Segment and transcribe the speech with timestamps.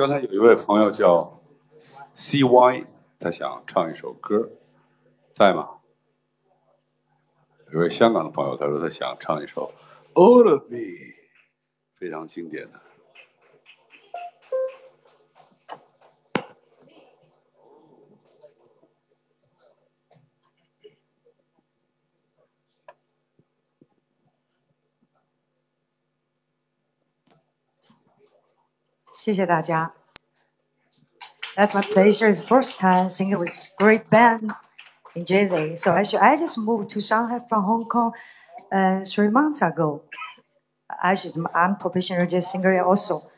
[0.00, 1.42] 刚才有一位朋友叫
[2.16, 2.86] CY，
[3.18, 4.50] 他想唱一首歌，
[5.30, 5.68] 在吗？
[7.70, 9.70] 有位香港的朋友，他说他想唱一首
[10.18, 10.78] 《All of Me》，
[11.96, 12.80] 非常经典的。
[29.19, 29.93] 谢谢大家。
[31.55, 32.27] That's my pleasure.
[32.27, 34.51] It's first time singing with great band
[35.15, 35.77] in Jersey.
[35.77, 38.11] So actually, I just moved to Shanghai from Hong Kong
[38.71, 40.03] uh, three months ago.
[41.01, 43.28] Actually, I'm professional jazz singer also.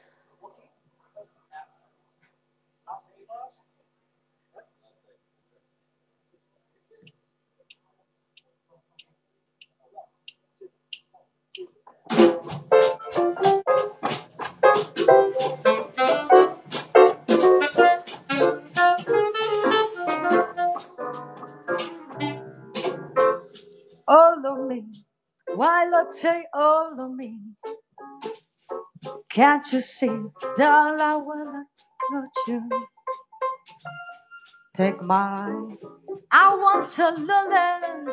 [25.62, 25.86] Why
[26.20, 27.38] take all of me?
[29.30, 30.10] Can't you see,
[30.56, 31.66] darling, I wanna
[32.10, 32.68] got you.
[34.74, 35.78] Take mine,
[36.32, 38.12] I want to learn.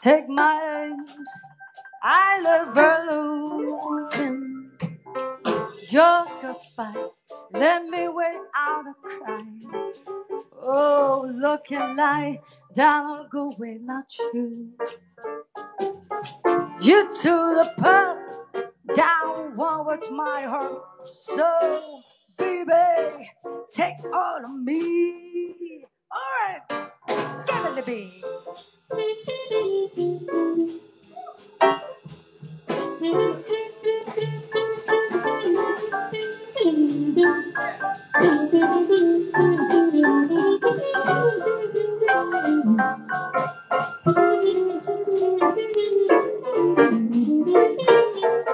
[0.00, 1.30] Take my arms,
[2.02, 4.70] I love balloon.
[5.90, 7.08] Your goodbye,
[7.52, 9.44] let me wait out a cry.
[10.62, 12.42] Oh, look looking like
[12.74, 14.72] down go without you.
[16.80, 18.18] You to the pub,
[18.94, 20.82] down one with my heart.
[21.06, 22.02] So,
[22.38, 23.30] baby,
[23.74, 25.84] take all of me.
[26.12, 26.62] Alright,
[27.46, 28.22] give it to me.
[45.18, 45.42] Thank
[47.48, 48.45] you.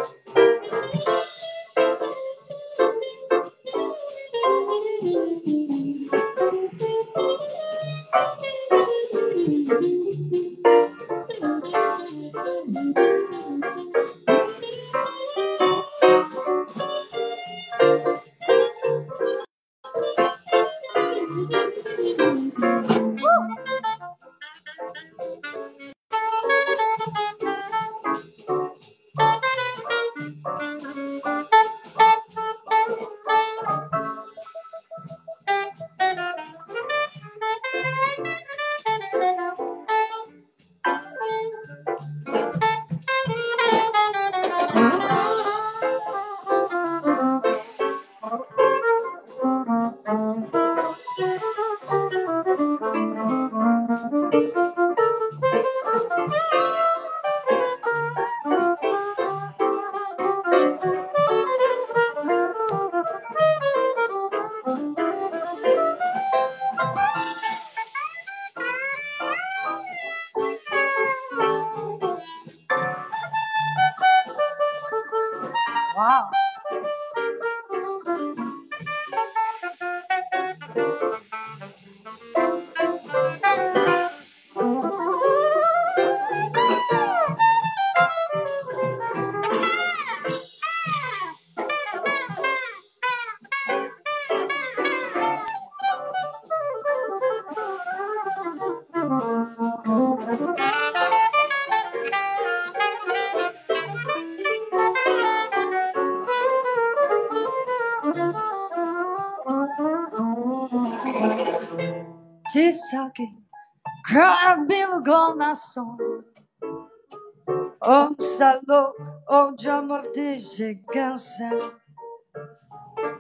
[118.12, 118.94] Gonzalo
[119.28, 121.50] o de gigância.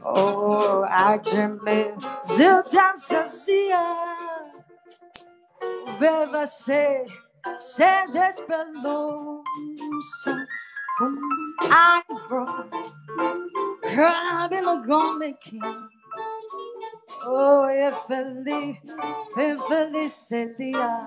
[0.04, 1.96] Oh, a tremenda
[2.96, 3.78] sacia
[5.98, 7.04] ver você
[7.58, 9.42] se despelonça
[10.98, 11.16] com
[11.64, 12.68] eyebrow,
[13.94, 15.88] cabelo gomiquinho.
[17.26, 18.76] Oh, é feliz,
[19.36, 21.06] é feliz seria.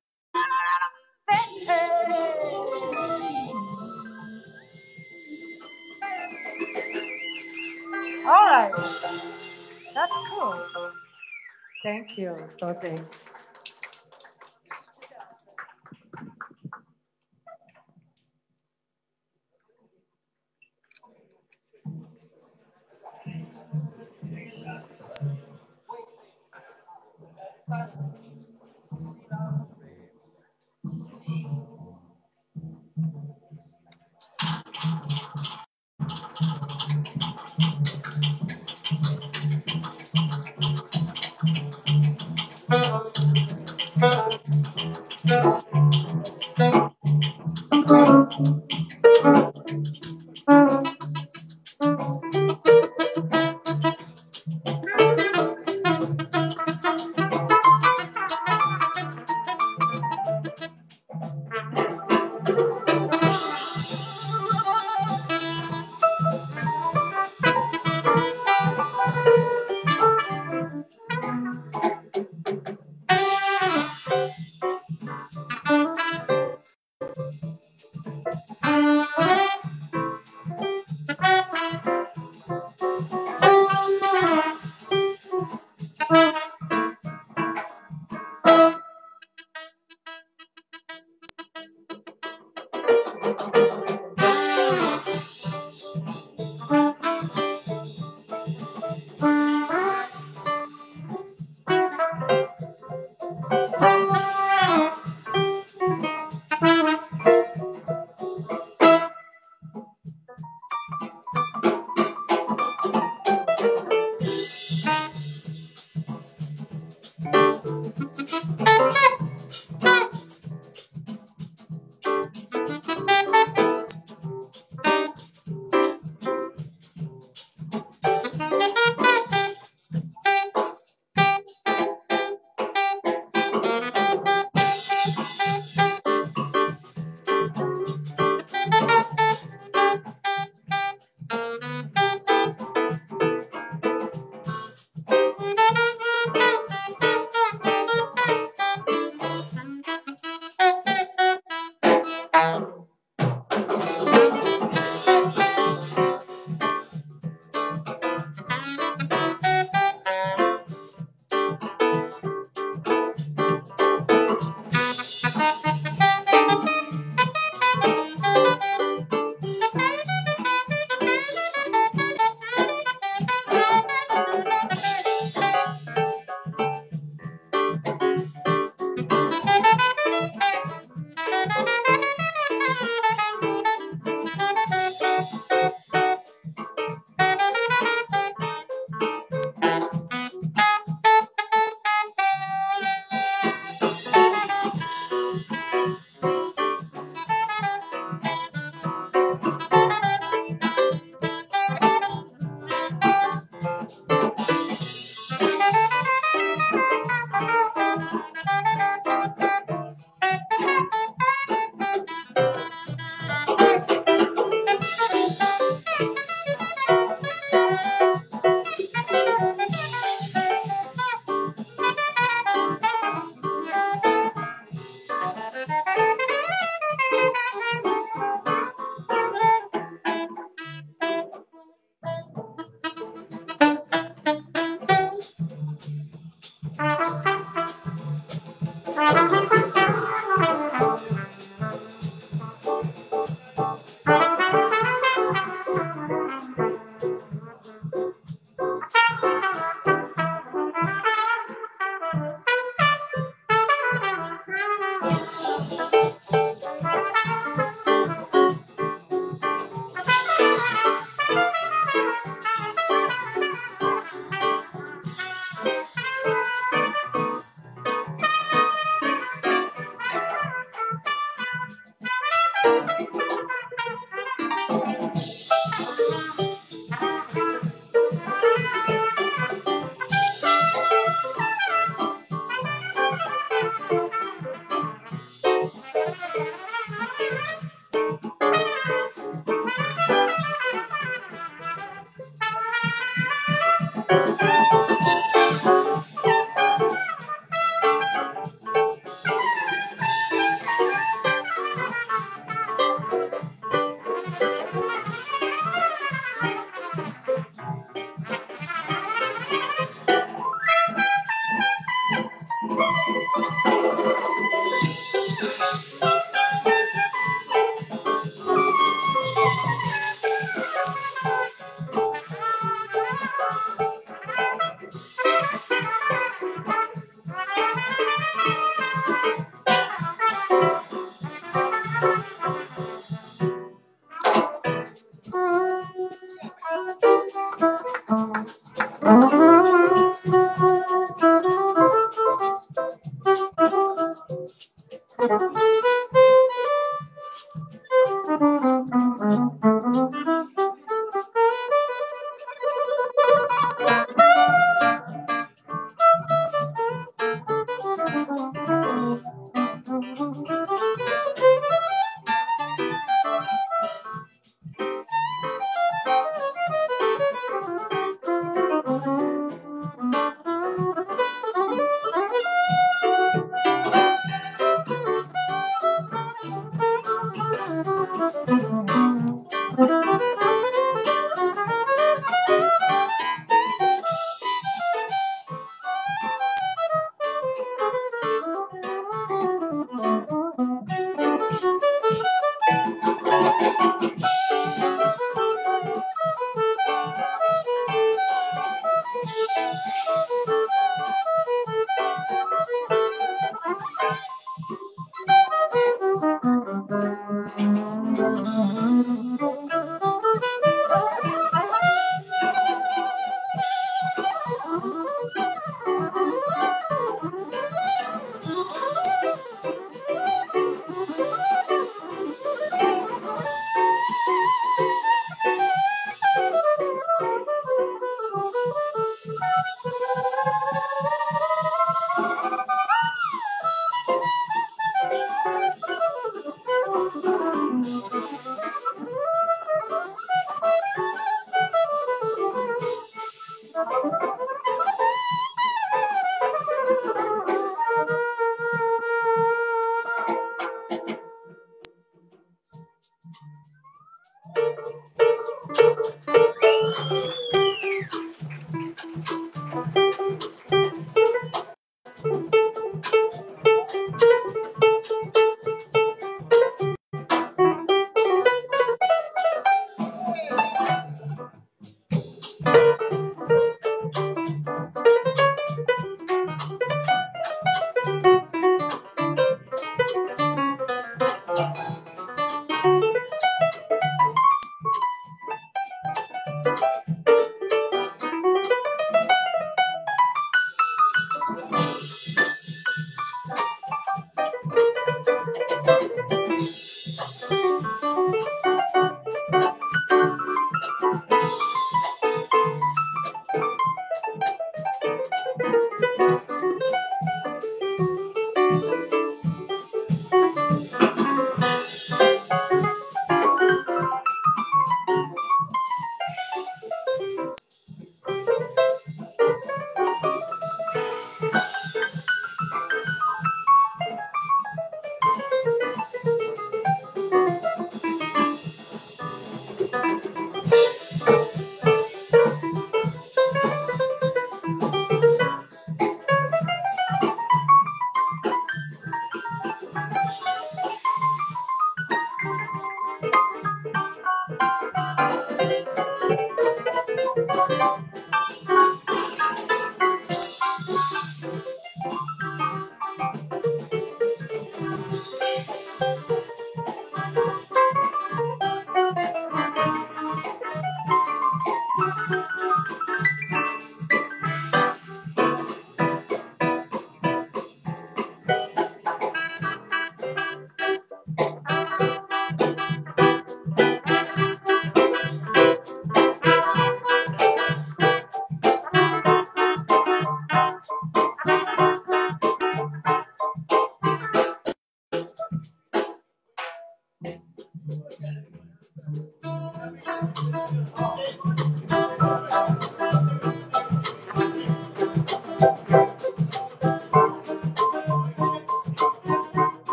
[11.83, 12.35] Thank you,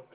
[0.00, 0.14] 多谢。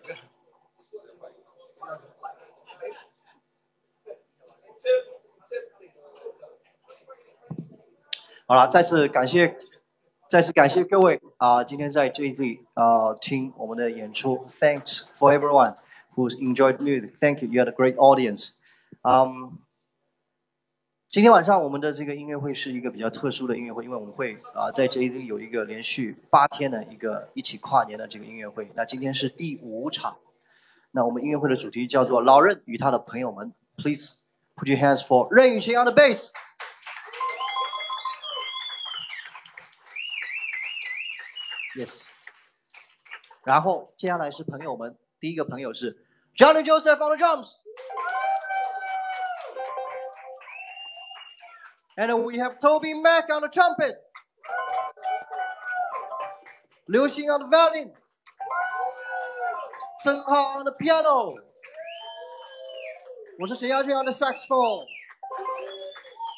[8.47, 9.55] 好了，再次感谢，
[10.27, 15.75] 再次感谢各位啊、今天在 JZ 啊、听我们的演出，Thanks for everyone
[16.15, 17.17] who's enjoyed music.
[17.19, 18.55] Thank you, you are a great audience.
[19.03, 19.57] 嗯、
[21.16, 28.70] 今天晚上我们的这个音乐会是一个比较特殊的音乐会，因为我们会啊、在 JZ 有一个连续八天的一个一起跨年的这个音乐会。
[28.74, 30.18] 那今天是第五场，
[30.90, 33.54] 那我们音乐会的主题叫做“老任与他的朋友们”。
[33.78, 34.18] Please
[34.56, 36.32] put your hands for 任宇晴 on the bass。
[41.78, 42.08] Yes。
[43.42, 45.96] 然后接下来是朋友们第一个朋友是
[46.36, 47.52] Johnny Joseph on the drums。
[51.98, 53.96] And we have Toby Mac on the trumpet.
[56.88, 57.90] Liu Xing on the violin.
[60.04, 61.34] Zheng Hao on the piano.
[63.38, 64.84] 我是沈亚俊 on the saxophone，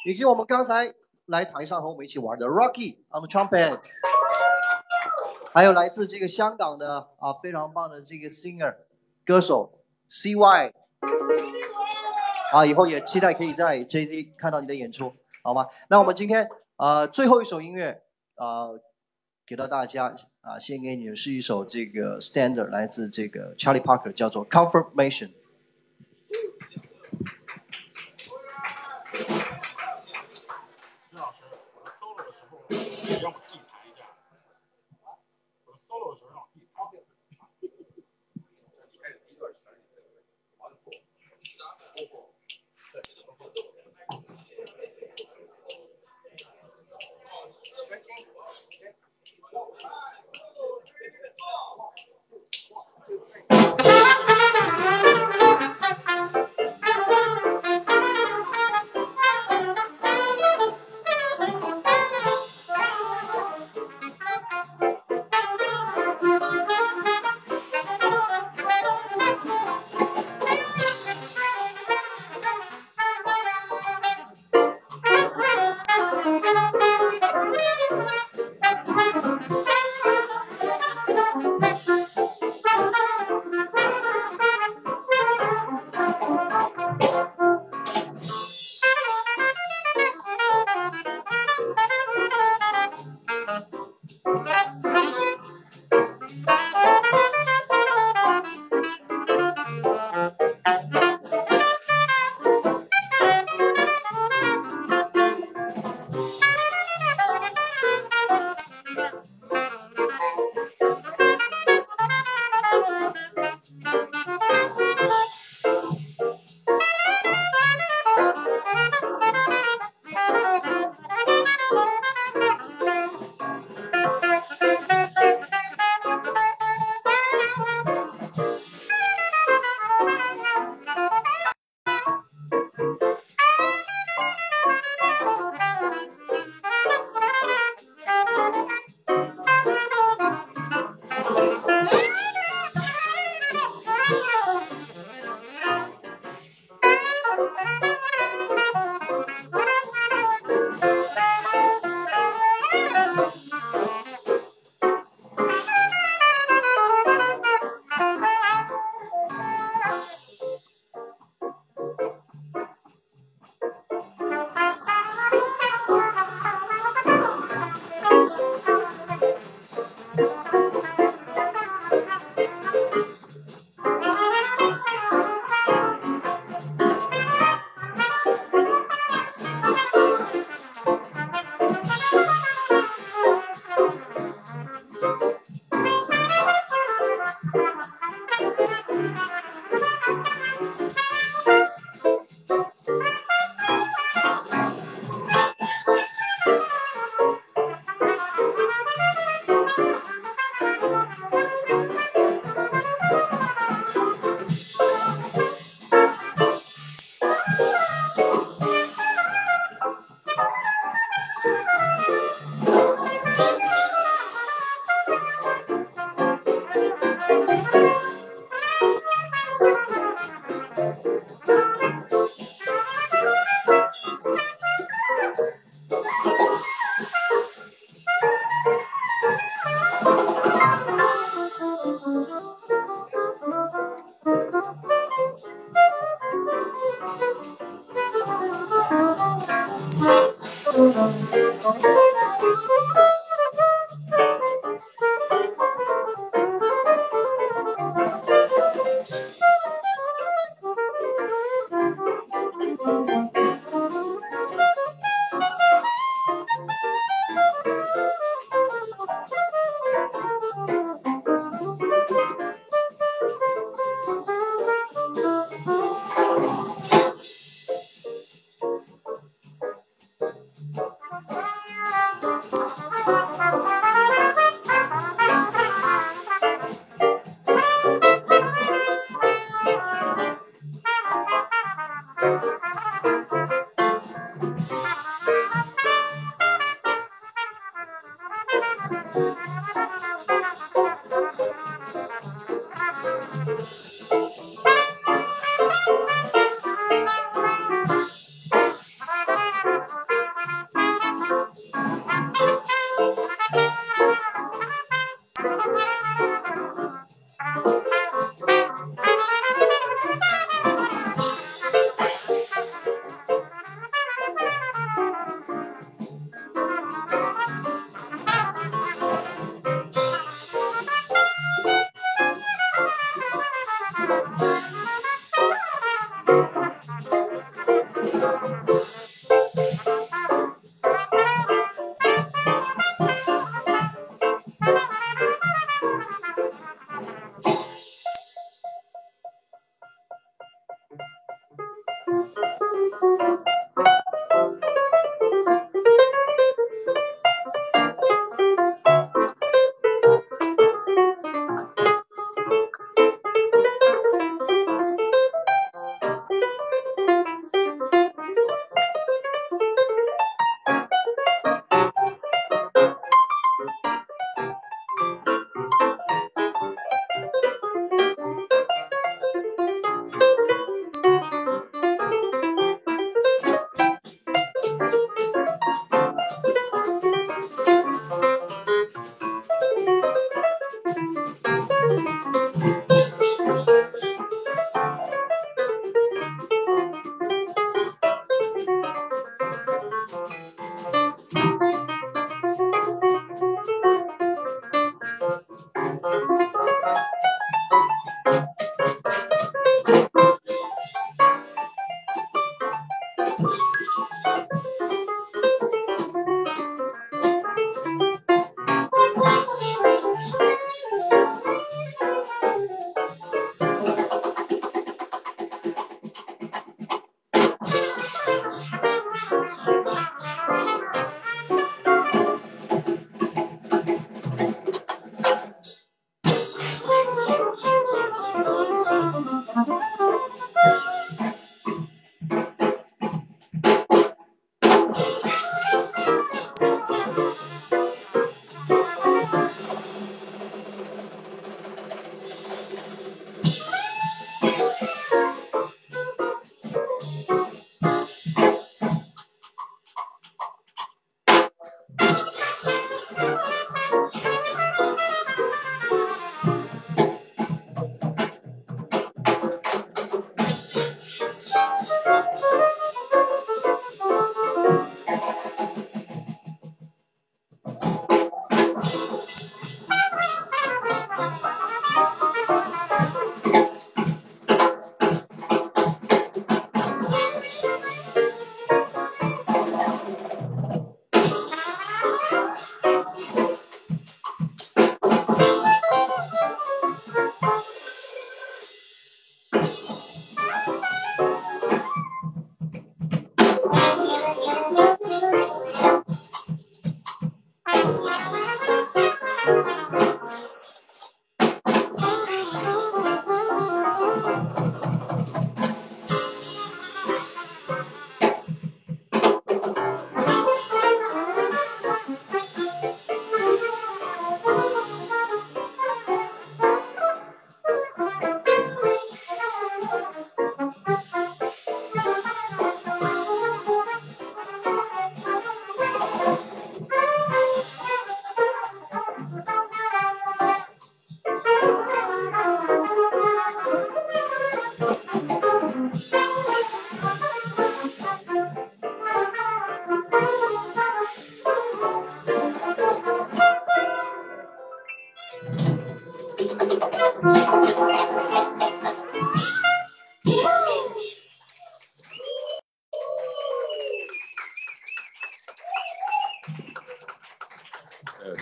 [0.04, 0.94] 以及我们刚才
[1.26, 3.80] 来台上和我们一起玩的 Rocky on the trumpet，
[5.52, 8.76] 还有来自这个香港的啊非常棒的这个 singer
[9.26, 10.72] 歌手 CY，
[12.52, 15.16] 啊以后也期待可以在 JZ 看到你的演出。
[15.49, 15.66] 好吗？
[15.88, 16.46] 那我们今天
[16.76, 18.03] 呃最后一首音乐
[18.36, 18.78] 呃
[19.46, 25.30] 给到大家啊献给你的是一首这个 standard 来自这个 Charlie Parker 叫做 Confirmation。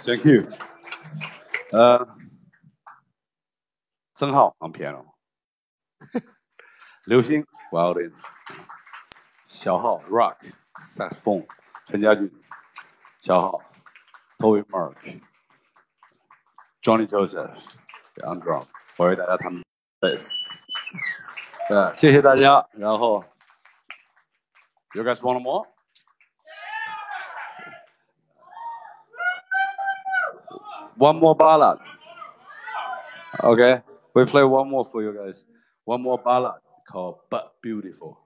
[0.07, 0.49] Thank you。
[1.73, 2.07] 呃，
[4.15, 5.05] 曾浩 on piano，
[7.07, 8.13] 刘星 violin，
[9.49, 10.37] 小号 rock
[10.81, 11.45] saxophone，
[11.89, 12.31] 陈家俊，
[13.21, 13.61] 小号
[14.39, 17.59] Toby Mark，Johnny Joseph
[18.23, 18.65] on drum，
[18.99, 19.53] 我为大家弹
[19.99, 20.31] bass。
[21.69, 22.65] 呃，谢谢大家。
[22.75, 23.25] 然后
[24.95, 25.41] ，You guys want
[30.97, 31.79] more？One more ballad.
[33.43, 33.83] Okay,
[34.15, 35.45] we play one more for you guys.
[35.85, 38.26] One more ballad called But Beautiful.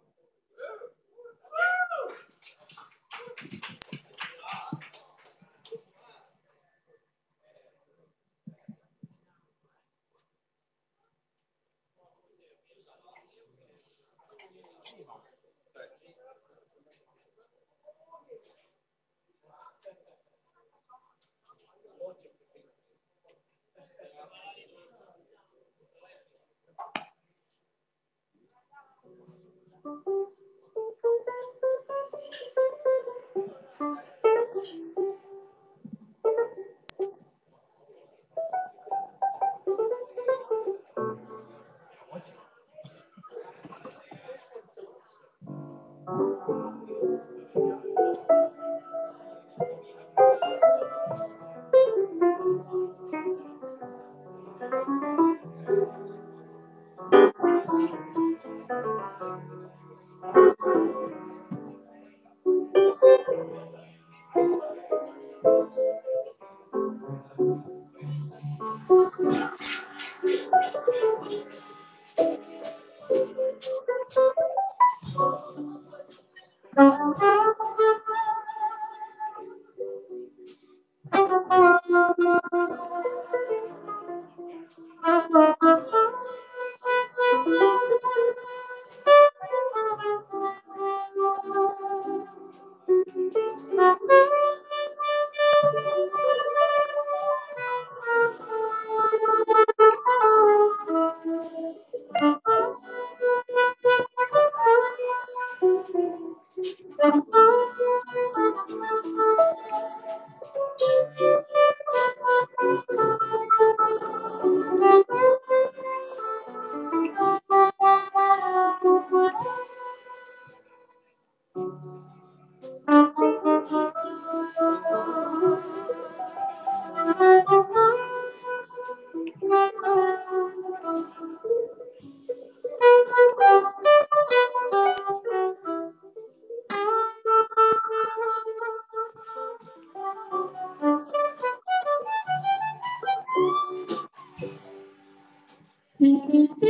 [146.00, 146.66] Mm-hmm.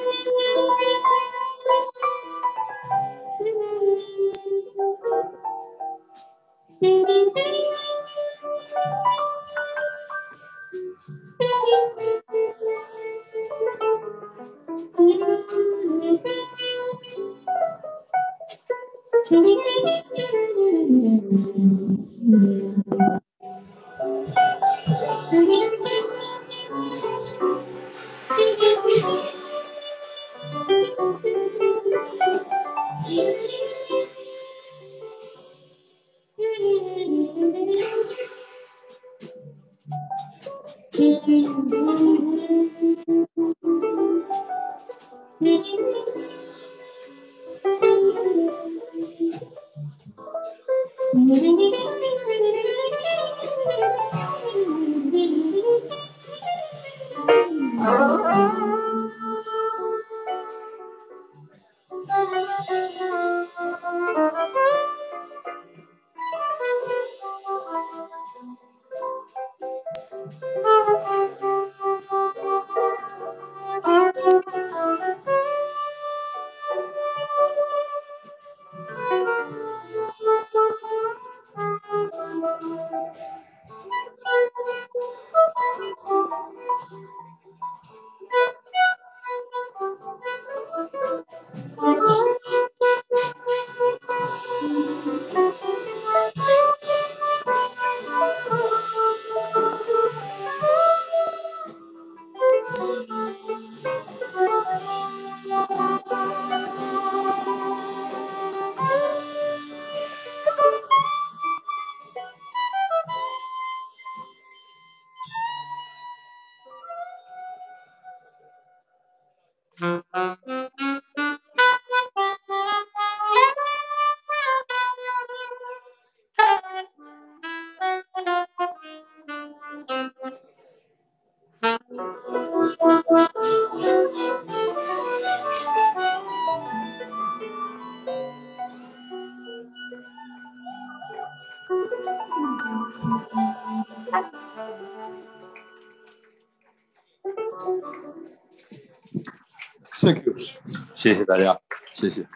[151.01, 151.59] 谢谢大家，
[151.93, 152.27] 谢谢。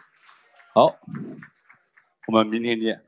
[0.74, 0.98] 好，
[2.26, 3.00] 我们明天见。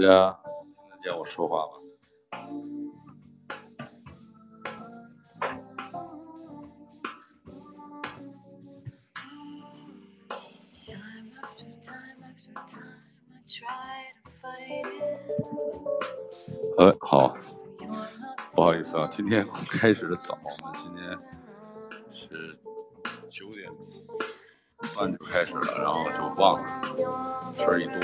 [0.00, 1.72] 家听得见我说话吗？
[16.78, 17.34] 哎，好，
[18.54, 21.18] 不好意思啊，今天开始的早，我们今天
[22.10, 22.58] 是
[23.28, 23.70] 九点
[24.96, 28.00] 半就开始了，然后就忘了，事儿一多。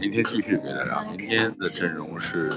[0.00, 1.02] 明天继续给大家。
[1.02, 2.50] 明天的阵容是，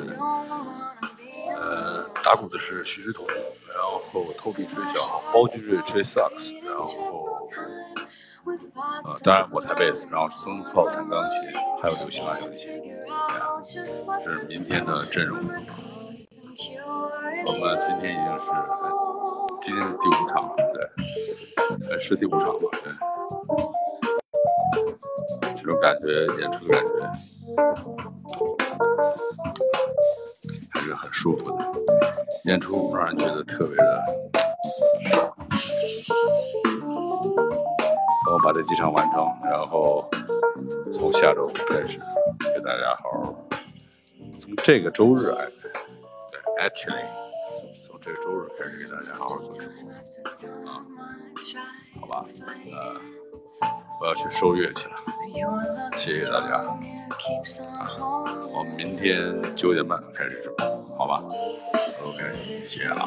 [1.58, 3.28] 呃，打鼓的是徐志同，
[3.68, 4.02] 然后
[4.38, 7.46] 托比吹小，包居瑞吹萨克斯，然后，
[9.04, 11.40] 呃，当然我弹贝斯，然后孙浩弹钢琴，
[11.82, 12.82] 还有刘希曼有一些。
[14.24, 15.38] 这是明天的阵容。
[17.46, 18.52] 我们今天已经是，
[19.62, 22.94] 今天是第五场了，对，呃，是第五场吧，对。
[25.56, 26.92] 这种感觉，演出的感觉
[30.72, 31.72] 还是很舒服的。
[32.46, 34.04] 演出让人觉得特别的。
[38.26, 40.10] 等我把这几场完成，然后
[40.92, 42.00] 从下周开始
[42.54, 43.36] 给大家好好。
[44.40, 45.46] 从这个周日哎，
[46.32, 47.06] 对，actually，
[47.82, 50.82] 从这个周日开始给大家好好做直播啊，
[52.00, 52.26] 好吧，
[52.72, 53.00] 呃，
[54.02, 54.96] 我要去收乐器了，
[55.94, 56.66] 谢谢大家，
[58.54, 60.66] 我们明天九点半开始直播，
[60.98, 61.24] 好吧
[62.04, 63.02] ？OK，谢谢了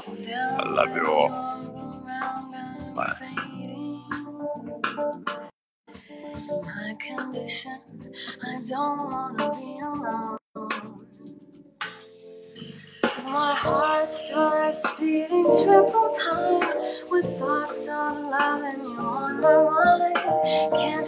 [0.56, 1.30] ，I love you all，
[2.94, 3.16] 晚安。
[6.62, 7.80] my condition.
[8.42, 10.38] I don't wanna be alone.
[13.02, 16.62] Cause my heart starts beating triple time
[17.10, 20.16] with thoughts of loving you on my mind.
[20.72, 21.04] Can't